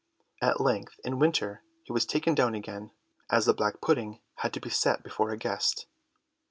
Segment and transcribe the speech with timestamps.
[0.41, 2.89] At length in winter he was taken down again,
[3.29, 5.85] as the black pudding had to be set before a guest.